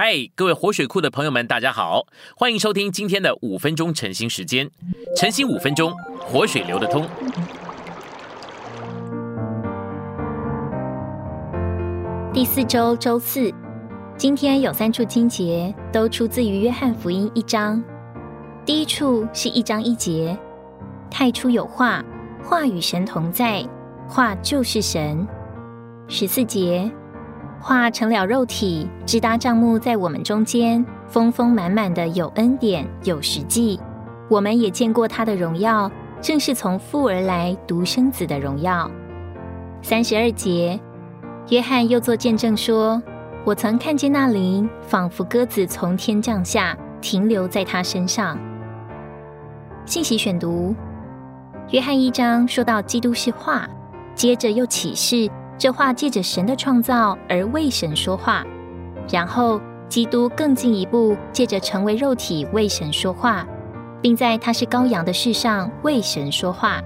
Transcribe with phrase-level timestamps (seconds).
[0.00, 2.06] 嗨，各位活水库的朋友们，大家好，
[2.36, 4.70] 欢迎收听今天的五分钟晨兴时间。
[5.16, 7.04] 晨兴五分钟，活水流得通。
[12.32, 13.52] 第四周周四，
[14.16, 17.82] 今天有三处经节都出自于约翰福音一章。
[18.64, 20.38] 第一处是一章一节，
[21.10, 22.04] 太初有话，
[22.44, 23.68] 话与神同在，
[24.06, 25.26] 话就是神。
[26.06, 26.88] 十四节。
[27.60, 33.78] 化成了肉体，直达帐幕在我们中间，丰丰满满的有恩典有实际。
[34.28, 35.90] 我们也见过他的荣耀，
[36.20, 38.90] 正是从父而来独生子的荣耀。
[39.82, 40.78] 三十二节，
[41.50, 43.02] 约翰又作见证说
[43.44, 48.38] ：“我曾看见那灵，仿佛鸽子从天降下，停留在他身上。”
[49.84, 50.74] 信息选读：
[51.70, 53.68] 约翰一章说到基督是话，
[54.14, 55.30] 接着又启示。
[55.58, 58.44] 这话借着神的创造而为神说话，
[59.10, 63.44] 然后基督更进一步借着成为肉体为神说话，
[64.00, 66.80] 并在他是羔羊的事上为神说话。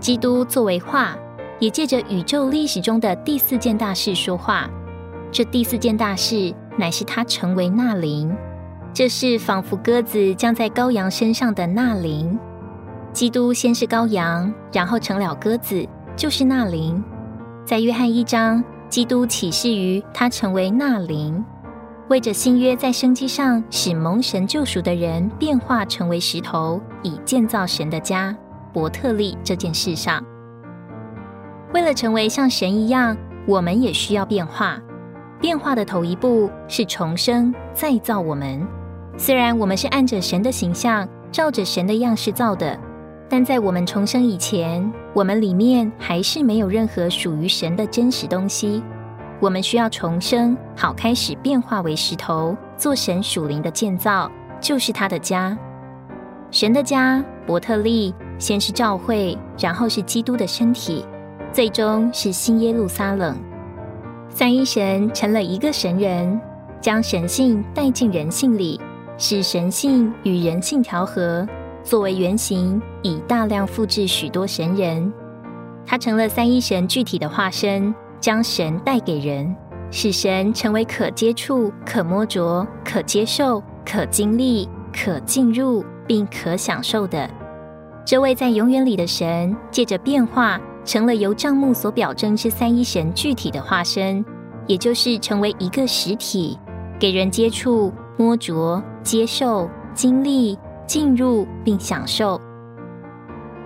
[0.00, 1.16] 基督作为话，
[1.60, 4.68] 也借着宇宙历史中的第四件大事说话。
[5.30, 8.36] 这第四件大事乃是他成为那灵，
[8.92, 12.36] 这是仿佛鸽子降在羔羊身上的那灵。
[13.12, 17.02] 基督先是羔羊，然后成了鸽子，就是那灵。
[17.64, 21.42] 在约翰一章，基督启示于他成为那灵，
[22.10, 28.36] 为着新约在生机上使蒙神救赎的人变化成为石头，以建造神的家
[28.70, 30.22] 伯特利这件事上。
[31.72, 34.78] 为了成为像神一样，我们也需要变化。
[35.40, 38.66] 变化的头一步是重生再造我们。
[39.16, 42.78] 虽然我们是按着神的形象，照着神的样式造的。
[43.28, 48.82] 但在我们重生以前，我们里面还是没有任何属于神的真实东西。
[49.40, 55.56] 我们需要重生，好开始变化为石头，做神属灵的建造，就是他的家。
[56.50, 61.04] 神的家，伯特利，先是教会，然后是基督的身体，
[61.52, 63.36] 最终是新耶路撒冷。
[64.28, 66.40] 三一神成了一个神人，
[66.80, 68.80] 将神性带进人性里，
[69.18, 71.46] 使神性与人性调和。
[71.84, 75.12] 作为原型，以大量复制许多神人，
[75.86, 79.54] 他成了三一神具体的化身，将神带给人，
[79.90, 87.28] 使神成为可接触、可摸着、可接受、可经历、可进入并可享受的。
[88.02, 94.24] 这位在永远里的神，借着变化，成了由账目所表征之三一神具体的化身，
[94.66, 96.58] 也就是成为一个实体，
[96.98, 100.58] 给人接触、摸着、接受、经历。
[100.86, 102.40] 进入并享受。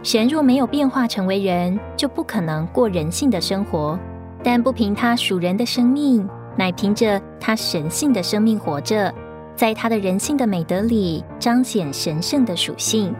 [0.02, 3.98] 神若没有变化成为人，就不可能过人性的生活。
[4.42, 6.26] 但不凭他属人的生命，
[6.56, 9.12] 乃凭着他神性的生命活着，
[9.56, 13.12] 在他的人性的美德里彰显神圣的属性。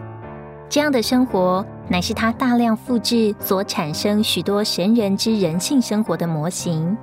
[0.69, 6.95] 这样的生活，乃是他大量复制所产生许多神人之人性生活的模型。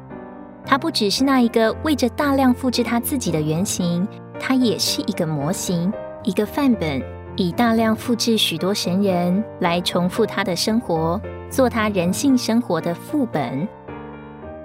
[0.65, 4.09] 他不只是那一个为着大量复制他自己的原型，
[4.41, 5.93] 他也是一个模型。
[6.26, 7.00] 一个范本，
[7.37, 13.66] 以大量复制许多神人来重复他的生活，做他人性生活的副本。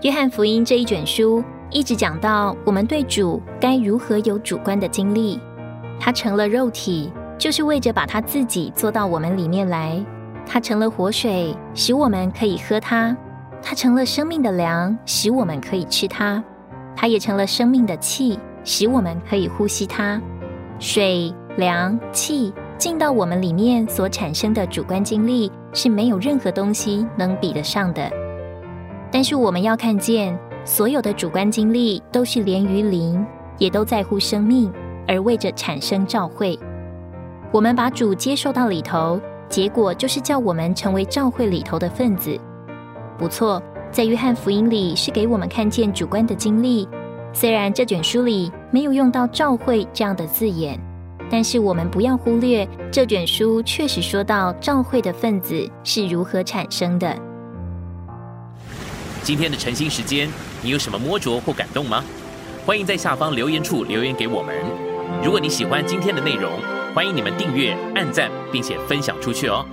[0.01, 5.39] 约翰福音这一卷书一直讲到我们对主该如何有主观的经历。
[5.99, 10.03] 他成了肉体，就是为着把他自己做到我们里面来。
[10.47, 13.15] 他成了活水，使我们可以喝它；
[13.61, 16.41] 他成了生命的粮，使我们可以吃它；
[16.95, 20.19] 他也成了生命的气，使我们可以呼吸它。
[20.79, 21.31] 水。
[21.57, 28.09] 凉气进到我们里面所产生的主观经历是没有任何东西能比得上的。
[29.11, 33.23] 但是我们要看见，所有的主观经历都是连于灵，
[33.57, 34.71] 也都在乎生命，
[35.05, 36.57] 而为着产生召会。
[37.51, 39.19] 我们把主接受到里头，
[39.49, 42.39] 结果就是叫我们成为召会里头的分子。
[43.17, 43.61] 不错，
[43.91, 46.87] 在约翰福音里是给我们看见主观的经历，
[47.33, 50.79] 虽然这卷书里没有用到召会这样的字眼。
[51.31, 57.17] 但是我们不要忽略，这卷书确实说到召会的分子是如何产生的。
[59.23, 60.29] 今天的晨兴时间，
[60.61, 62.03] 你有什么摸着或感动吗？
[62.65, 64.53] 欢迎在下方留言处留言给我们。
[65.23, 66.51] 如果你喜欢今天的内容，
[66.93, 69.65] 欢迎你们订阅、按赞，并且分享出去哦。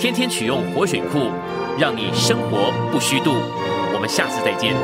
[0.00, 1.30] 天天取用活水库，
[1.78, 3.30] 让你生活不虚度。
[3.94, 4.74] 我们下次再见。